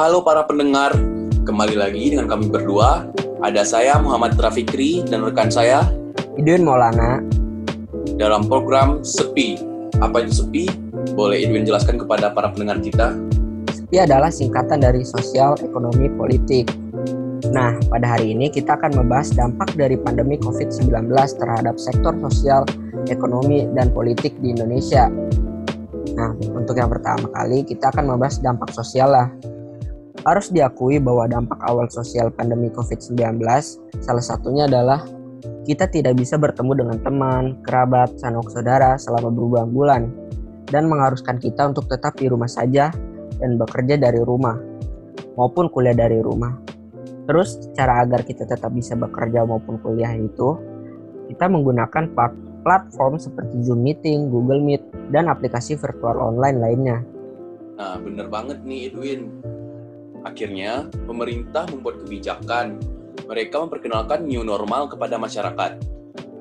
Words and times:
Halo 0.00 0.24
para 0.24 0.40
pendengar, 0.48 0.96
kembali 1.44 1.76
lagi 1.76 2.16
dengan 2.16 2.24
kami 2.24 2.48
berdua. 2.48 3.12
Ada 3.44 3.68
saya 3.68 4.00
Muhammad 4.00 4.32
Rafikri 4.32 5.04
dan 5.04 5.20
rekan 5.20 5.52
saya 5.52 5.84
Idun 6.40 6.64
Maulana 6.64 7.20
dalam 8.16 8.48
program 8.48 9.04
Sepi. 9.04 9.60
Apa 10.00 10.24
itu 10.24 10.40
Sepi? 10.40 10.72
Boleh 11.12 11.44
Idwin 11.44 11.68
jelaskan 11.68 12.00
kepada 12.00 12.32
para 12.32 12.48
pendengar 12.48 12.80
kita? 12.80 13.12
SEPI 13.68 14.08
adalah 14.08 14.32
singkatan 14.32 14.80
dari 14.80 15.04
sosial, 15.04 15.60
ekonomi, 15.60 16.08
politik. 16.16 16.72
Nah, 17.52 17.76
pada 17.92 18.16
hari 18.16 18.32
ini 18.32 18.48
kita 18.48 18.80
akan 18.80 19.04
membahas 19.04 19.36
dampak 19.36 19.76
dari 19.76 20.00
pandemi 20.00 20.40
COVID-19 20.40 21.12
terhadap 21.12 21.76
sektor 21.76 22.16
sosial, 22.24 22.64
ekonomi, 23.12 23.68
dan 23.76 23.92
politik 23.92 24.32
di 24.40 24.56
Indonesia. 24.56 25.12
Nah, 26.16 26.32
untuk 26.56 26.80
yang 26.80 26.88
pertama 26.88 27.28
kali 27.36 27.68
kita 27.68 27.92
akan 27.92 28.16
membahas 28.16 28.40
dampak 28.40 28.72
sosial 28.72 29.12
lah. 29.12 29.28
Harus 30.20 30.52
diakui 30.52 31.00
bahwa 31.00 31.24
dampak 31.24 31.56
awal 31.64 31.88
sosial 31.88 32.28
pandemi 32.28 32.68
COVID-19 32.68 33.40
salah 34.04 34.24
satunya 34.24 34.68
adalah 34.68 35.00
kita 35.64 35.88
tidak 35.88 36.20
bisa 36.20 36.36
bertemu 36.36 36.84
dengan 36.84 36.98
teman, 37.00 37.44
kerabat, 37.64 38.12
sanak 38.20 38.44
saudara 38.52 39.00
selama 39.00 39.32
berbulan-bulan 39.32 40.12
dan 40.68 40.86
mengharuskan 40.92 41.40
kita 41.40 41.72
untuk 41.72 41.88
tetap 41.88 42.20
di 42.20 42.28
rumah 42.28 42.48
saja 42.48 42.92
dan 43.40 43.56
bekerja 43.56 43.96
dari 43.96 44.20
rumah 44.20 44.60
maupun 45.40 45.72
kuliah 45.72 45.96
dari 45.96 46.20
rumah. 46.20 46.52
Terus 47.24 47.56
cara 47.72 48.04
agar 48.04 48.20
kita 48.26 48.44
tetap 48.44 48.74
bisa 48.76 48.92
bekerja 48.98 49.48
maupun 49.48 49.80
kuliah 49.80 50.12
itu 50.12 50.58
kita 51.32 51.46
menggunakan 51.46 52.10
platform 52.60 53.16
seperti 53.16 53.62
Zoom 53.64 53.86
Meeting, 53.86 54.28
Google 54.28 54.60
Meet, 54.60 54.82
dan 55.14 55.30
aplikasi 55.30 55.78
virtual 55.78 56.18
online 56.18 56.58
lainnya. 56.58 56.98
Nah, 57.78 57.96
bener 58.02 58.26
banget 58.28 58.60
nih 58.66 58.92
Edwin. 58.92 59.40
Akhirnya, 60.24 60.84
pemerintah 61.08 61.64
membuat 61.68 62.04
kebijakan. 62.04 62.76
Mereka 63.24 63.56
memperkenalkan 63.62 64.26
new 64.26 64.44
normal 64.44 64.90
kepada 64.90 65.16
masyarakat. 65.16 65.80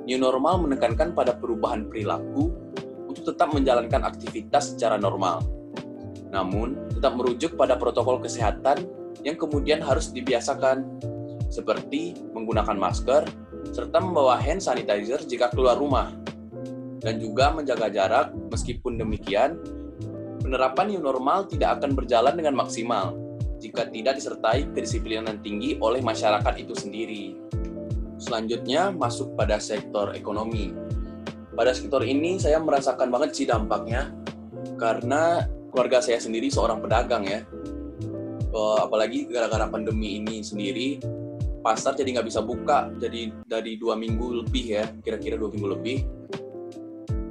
New 0.09 0.20
normal 0.20 0.59
menekankan 0.66 1.14
pada 1.14 1.38
perubahan 1.38 1.86
perilaku 1.88 2.52
untuk 3.08 3.23
tetap 3.30 3.54
menjalankan 3.54 4.04
aktivitas 4.04 4.76
secara 4.76 4.98
normal. 4.98 5.45
Namun, 6.34 6.92
tetap 6.92 7.16
merujuk 7.16 7.56
pada 7.56 7.78
protokol 7.80 8.20
kesehatan 8.20 8.84
yang 9.23 9.38
kemudian 9.38 9.80
harus 9.80 10.11
dibiasakan, 10.11 11.00
seperti 11.50 12.17
menggunakan 12.36 12.78
masker, 12.78 13.26
serta 13.72 13.98
membawa 14.02 14.38
hand 14.38 14.61
sanitizer 14.61 15.23
jika 15.26 15.50
keluar 15.54 15.80
rumah. 15.80 16.11
Dan 17.00 17.16
juga 17.22 17.56
menjaga 17.56 17.88
jarak, 17.88 18.36
meskipun 18.52 19.00
demikian, 19.00 19.56
penerapan 20.44 20.92
new 20.92 21.02
normal 21.02 21.48
tidak 21.48 21.80
akan 21.80 21.95
berjalan 21.95 22.36
dengan 22.36 22.59
maksimal 22.59 23.29
jika 23.60 23.86
tidak 23.92 24.18
disertai 24.18 24.72
kedisiplinan 24.72 25.44
tinggi 25.44 25.76
oleh 25.84 26.00
masyarakat 26.00 26.54
itu 26.58 26.74
sendiri. 26.74 27.36
Selanjutnya 28.20 28.92
masuk 28.92 29.36
pada 29.36 29.60
sektor 29.60 30.16
ekonomi. 30.16 30.72
Pada 31.54 31.76
sektor 31.76 32.04
ini 32.08 32.40
saya 32.40 32.60
merasakan 32.64 33.12
banget 33.12 33.36
sih 33.36 33.46
dampaknya 33.48 34.16
karena 34.80 35.44
keluarga 35.72 36.00
saya 36.00 36.20
sendiri 36.20 36.48
seorang 36.48 36.80
pedagang 36.80 37.28
ya. 37.28 37.44
Uh, 38.50 38.82
apalagi 38.82 39.30
gara-gara 39.30 39.70
pandemi 39.70 40.18
ini 40.18 40.42
sendiri 40.42 40.98
pasar 41.62 41.94
jadi 41.94 42.18
nggak 42.18 42.28
bisa 42.34 42.42
buka 42.42 42.90
jadi 42.98 43.30
dari 43.46 43.78
dua 43.78 43.94
minggu 43.94 44.42
lebih 44.42 44.66
ya 44.66 44.90
kira-kira 45.06 45.38
dua 45.38 45.54
minggu 45.54 45.70
lebih 45.70 45.98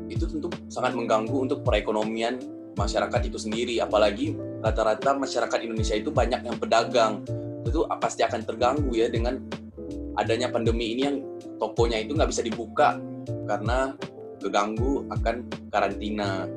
itu 0.07 0.25
tentu 0.31 0.47
sangat 0.71 0.95
mengganggu 0.95 1.35
untuk 1.35 1.67
perekonomian 1.67 2.39
masyarakat 2.79 3.21
itu 3.27 3.39
sendiri 3.41 3.83
apalagi 3.83 4.39
rata-rata 4.63 5.15
masyarakat 5.15 5.59
Indonesia 5.63 5.95
itu 5.95 6.11
banyak 6.11 6.43
yang 6.43 6.57
pedagang 6.59 7.23
itu 7.67 7.85
pasti 8.01 8.25
akan 8.25 8.43
terganggu 8.43 8.91
ya 8.97 9.13
dengan 9.13 9.39
adanya 10.19 10.51
pandemi 10.51 10.97
ini 10.97 11.03
yang 11.05 11.17
tokonya 11.61 12.03
itu 12.03 12.17
nggak 12.17 12.31
bisa 12.33 12.43
dibuka 12.43 12.99
karena 13.47 13.95
keganggu 14.41 15.05
akan 15.13 15.47
karantina. 15.71 16.49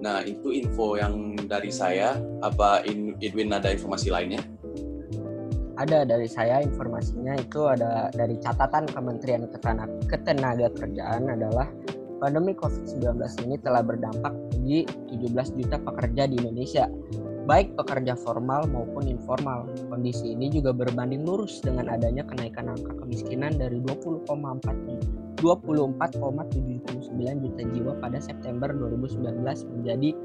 Nah 0.00 0.24
itu 0.24 0.52
info 0.54 0.96
yang 0.96 1.36
dari 1.36 1.68
saya. 1.68 2.16
Apa 2.40 2.84
Edwin 3.20 3.52
ada 3.52 3.72
informasi 3.72 4.08
lainnya? 4.08 4.40
Ada 5.74 6.06
dari 6.06 6.30
saya 6.30 6.62
informasinya 6.62 7.34
itu 7.34 7.66
ada 7.66 8.08
dari 8.14 8.38
catatan 8.38 8.86
Kementerian 8.86 9.50
Ketenaga 10.06 10.70
Kerjaan 10.70 11.34
adalah 11.34 11.66
pandemi 12.22 12.54
COVID-19 12.54 13.18
ini 13.42 13.58
telah 13.58 13.82
berdampak 13.82 14.32
bagi 14.64 14.88
17 15.12 15.60
juta 15.60 15.76
pekerja 15.76 16.24
di 16.24 16.40
Indonesia 16.40 16.88
baik 17.44 17.76
pekerja 17.76 18.16
formal 18.16 18.64
maupun 18.68 19.04
informal. 19.04 19.68
Kondisi 19.92 20.32
ini 20.32 20.48
juga 20.48 20.72
berbanding 20.72 21.28
lurus 21.28 21.60
dengan 21.60 21.92
adanya 21.92 22.24
kenaikan 22.24 22.72
angka 22.72 23.04
kemiskinan 23.04 23.60
dari 23.60 23.84
20,4 23.84 25.44
24,79 25.44 27.44
juta 27.44 27.62
jiwa 27.68 27.92
pada 28.00 28.16
September 28.16 28.72
2019 28.72 29.44
menjadi 29.76 30.16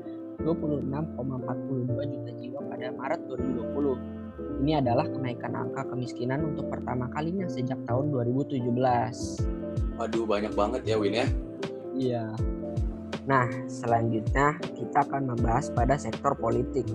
26,42 0.48 2.16
juta 2.16 2.32
jiwa 2.40 2.60
pada 2.72 2.88
Maret 2.96 3.28
2020. 3.28 4.64
Ini 4.64 4.80
adalah 4.80 5.04
kenaikan 5.12 5.60
angka 5.60 5.92
kemiskinan 5.92 6.56
untuk 6.56 6.72
pertama 6.72 7.12
kalinya 7.12 7.52
sejak 7.52 7.76
tahun 7.84 8.16
2017. 8.16 8.64
Waduh, 10.00 10.24
banyak 10.24 10.56
banget 10.56 10.88
ya 10.88 10.96
Win 10.96 11.20
ya. 11.20 11.28
Iya. 12.00 12.32
Nah, 13.30 13.46
selanjutnya 13.70 14.58
kita 14.74 15.06
akan 15.06 15.30
membahas 15.30 15.70
pada 15.70 15.94
sektor 16.02 16.34
politik. 16.34 16.90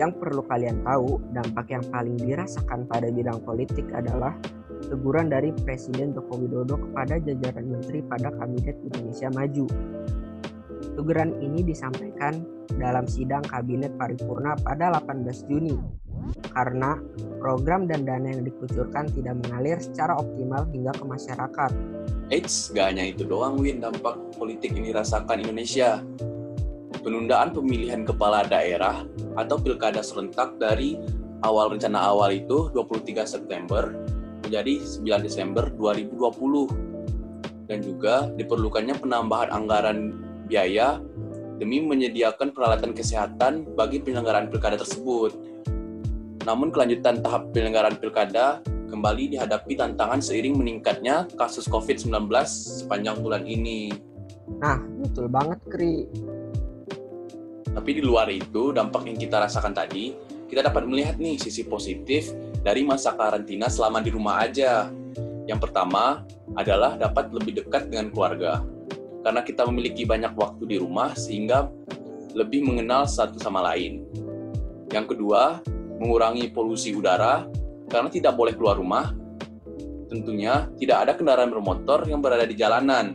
Yang 0.00 0.16
perlu 0.16 0.40
kalian 0.48 0.80
tahu, 0.80 1.20
dampak 1.36 1.68
yang 1.68 1.84
paling 1.92 2.16
dirasakan 2.16 2.88
pada 2.88 3.12
bidang 3.12 3.44
politik 3.44 3.84
adalah 3.92 4.32
teguran 4.88 5.28
dari 5.28 5.52
Presiden 5.52 6.16
Joko 6.16 6.40
Widodo 6.40 6.80
kepada 6.80 7.20
jajaran 7.20 7.76
menteri 7.76 8.00
pada 8.00 8.32
Kabinet 8.32 8.80
Indonesia 8.80 9.28
Maju. 9.36 9.66
Teguran 10.96 11.36
ini 11.44 11.60
disampaikan 11.60 12.40
dalam 12.80 13.04
sidang 13.04 13.44
Kabinet 13.44 13.92
Paripurna 14.00 14.56
pada 14.64 14.88
18 14.96 15.44
Juni 15.44 15.76
karena 16.56 16.96
program 17.36 17.84
dan 17.84 18.08
dana 18.08 18.32
yang 18.32 18.48
dikucurkan 18.48 19.12
tidak 19.12 19.36
mengalir 19.44 19.76
secara 19.76 20.16
optimal 20.16 20.64
hingga 20.72 20.92
ke 20.96 21.04
masyarakat. 21.04 21.70
Eits, 22.30 22.70
gak 22.70 22.94
hanya 22.94 23.10
itu 23.10 23.26
doang 23.26 23.58
Win 23.58 23.82
dampak 23.82 24.14
politik 24.38 24.70
ini 24.70 24.94
rasakan 24.94 25.42
Indonesia. 25.42 25.98
Penundaan 27.02 27.50
pemilihan 27.50 28.06
kepala 28.06 28.46
daerah 28.46 29.02
atau 29.34 29.58
pilkada 29.58 29.98
serentak 29.98 30.54
dari 30.54 30.94
awal 31.42 31.74
rencana 31.74 31.98
awal 31.98 32.30
itu 32.30 32.70
23 32.70 33.26
September 33.26 33.90
menjadi 34.46 34.78
9 35.02 35.26
Desember 35.26 35.74
2020. 35.74 37.66
Dan 37.66 37.82
juga 37.82 38.30
diperlukannya 38.38 38.94
penambahan 39.02 39.50
anggaran 39.50 39.98
biaya 40.46 41.02
demi 41.58 41.82
menyediakan 41.82 42.54
peralatan 42.54 42.94
kesehatan 42.94 43.74
bagi 43.74 43.98
penyelenggaraan 44.06 44.46
pilkada 44.46 44.78
tersebut. 44.78 45.34
Namun 46.46 46.70
kelanjutan 46.70 47.26
tahap 47.26 47.50
penyelenggaraan 47.50 47.98
pilkada 47.98 48.62
kembali 49.00 49.32
dihadapi 49.32 49.80
tantangan 49.80 50.20
seiring 50.20 50.60
meningkatnya 50.60 51.24
kasus 51.32 51.64
COVID-19 51.72 52.28
sepanjang 52.84 53.16
bulan 53.24 53.48
ini. 53.48 53.88
Nah, 54.60 54.76
betul 54.76 55.24
banget, 55.32 55.56
Kri. 55.72 56.04
Tapi 57.72 57.90
di 57.96 58.04
luar 58.04 58.28
itu, 58.28 58.76
dampak 58.76 59.08
yang 59.08 59.16
kita 59.16 59.40
rasakan 59.40 59.72
tadi, 59.72 60.12
kita 60.52 60.60
dapat 60.68 60.84
melihat 60.84 61.16
nih 61.16 61.40
sisi 61.40 61.64
positif 61.64 62.28
dari 62.60 62.84
masa 62.84 63.16
karantina 63.16 63.72
selama 63.72 64.04
di 64.04 64.12
rumah 64.12 64.44
aja. 64.44 64.92
Yang 65.48 65.64
pertama 65.64 66.20
adalah 66.52 67.00
dapat 67.00 67.32
lebih 67.32 67.64
dekat 67.64 67.88
dengan 67.88 68.12
keluarga. 68.12 68.60
Karena 69.24 69.40
kita 69.40 69.64
memiliki 69.64 70.04
banyak 70.04 70.36
waktu 70.36 70.68
di 70.68 70.76
rumah 70.76 71.16
sehingga 71.16 71.72
lebih 72.36 72.68
mengenal 72.68 73.08
satu 73.08 73.40
sama 73.40 73.64
lain. 73.64 74.04
Yang 74.92 75.16
kedua, 75.16 75.64
mengurangi 75.96 76.52
polusi 76.52 76.92
udara 76.92 77.48
karena 77.90 78.08
tidak 78.08 78.38
boleh 78.38 78.54
keluar 78.54 78.78
rumah, 78.78 79.10
tentunya 80.06 80.70
tidak 80.78 80.96
ada 81.06 81.12
kendaraan 81.18 81.50
bermotor 81.50 82.06
yang 82.06 82.22
berada 82.22 82.46
di 82.46 82.54
jalanan. 82.54 83.10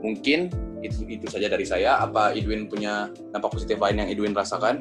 Mungkin 0.00 0.48
itu 0.80 1.04
itu 1.08 1.26
saja 1.28 1.52
dari 1.52 1.68
saya. 1.68 2.00
Apa 2.00 2.32
Edwin 2.32 2.66
punya 2.66 3.12
dampak 3.36 3.52
positif 3.52 3.76
lain 3.76 4.00
yang 4.00 4.08
Edwin 4.08 4.32
rasakan? 4.32 4.80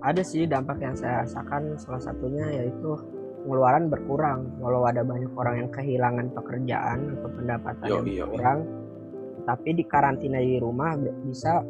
Ada 0.00 0.22
sih 0.24 0.48
dampak 0.48 0.80
yang 0.80 0.96
saya 0.96 1.24
rasakan 1.26 1.76
salah 1.76 2.00
satunya 2.00 2.46
yaitu 2.62 2.96
pengeluaran 3.44 3.92
berkurang. 3.92 4.48
Walau 4.58 4.88
ada 4.88 5.04
banyak 5.04 5.32
orang 5.36 5.66
yang 5.66 5.70
kehilangan 5.70 6.26
pekerjaan 6.32 6.98
atau 7.20 7.30
pendapatan 7.30 7.86
yo, 7.86 7.96
yang 8.02 8.28
berkurang, 8.28 8.58
tapi 9.46 9.78
di 9.78 9.84
karantina 9.86 10.42
di 10.42 10.58
rumah 10.58 10.98
bisa 11.22 11.62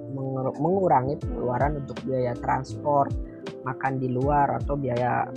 mengurangi 0.57 1.21
pengeluaran 1.21 1.85
untuk 1.85 2.01
biaya 2.09 2.33
transport, 2.41 3.13
makan 3.69 4.01
di 4.01 4.09
luar 4.09 4.57
atau 4.57 4.81
biaya 4.81 5.29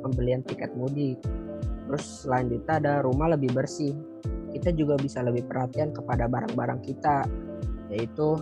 pembelian 0.00 0.42
tiket 0.44 0.72
mudik. 0.74 1.18
Terus 1.88 2.04
selanjutnya 2.24 2.74
ada 2.78 2.94
rumah 3.00 3.32
lebih 3.32 3.52
bersih. 3.52 3.96
Kita 4.52 4.72
juga 4.72 4.96
bisa 4.96 5.20
lebih 5.24 5.44
perhatian 5.48 5.92
kepada 5.92 6.28
barang-barang 6.28 6.80
kita, 6.84 7.24
yaitu 7.92 8.36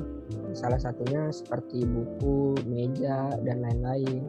salah 0.54 0.78
satunya 0.78 1.30
seperti 1.30 1.86
buku, 1.86 2.58
meja, 2.66 3.30
dan 3.42 3.62
lain-lain. 3.62 4.22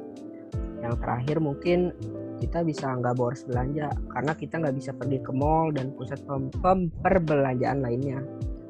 Yang 0.81 0.95
terakhir 1.01 1.37
mungkin 1.41 1.93
kita 2.37 2.61
bisa 2.61 2.93
nggak 2.93 3.17
boros 3.17 3.41
belanja 3.49 3.89
karena 4.13 4.33
kita 4.37 4.61
nggak 4.61 4.77
bisa 4.77 4.93
pergi 4.93 5.17
ke 5.25 5.33
mall 5.33 5.73
dan 5.73 5.89
pusat 5.97 6.21
pem 6.29 6.53
pem 6.61 6.93
perbelanjaan 7.01 7.81
lainnya. 7.81 8.21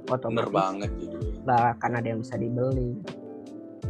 Bener 0.07 0.15
Otomatis 0.15 0.55
banget 0.55 0.91
gitu. 1.03 1.19
nggak 1.43 1.63
akan 1.79 1.91
ada 1.99 2.07
yang 2.07 2.19
bisa 2.23 2.35
dibeli. 2.39 2.95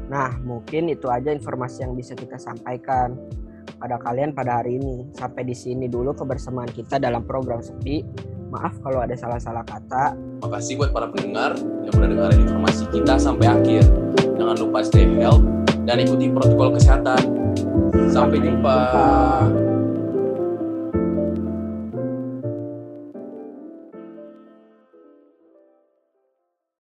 Nah, 0.10 0.34
mungkin 0.42 0.90
itu 0.90 1.06
aja 1.12 1.30
informasi 1.30 1.86
yang 1.86 1.94
bisa 1.94 2.18
kita 2.18 2.42
sampaikan 2.42 3.14
pada 3.78 3.96
kalian 4.02 4.34
pada 4.34 4.62
hari 4.62 4.82
ini. 4.82 5.08
Sampai 5.16 5.46
di 5.46 5.54
sini 5.54 5.86
dulu 5.88 6.14
kebersamaan 6.14 6.70
kita 6.74 6.98
dalam 6.98 7.24
program 7.24 7.62
Sepi. 7.62 8.04
Maaf 8.48 8.80
kalau 8.82 9.04
ada 9.04 9.14
salah-salah 9.14 9.64
kata. 9.64 10.16
Makasih 10.42 10.80
buat 10.80 10.92
para 10.96 11.12
pendengar 11.12 11.58
yang 11.58 11.94
udah 11.94 12.10
dengerin 12.10 12.40
informasi 12.48 12.84
kita 12.92 13.20
sampai 13.20 13.48
akhir. 13.52 13.84
Jangan 14.38 14.56
lupa 14.58 14.80
stay 14.86 15.06
health 15.20 15.44
dan 15.84 16.00
ikuti 16.02 16.32
protokol 16.32 16.76
kesehatan. 16.76 17.22
Sampai 18.08 18.40
jumpa. 18.40 18.78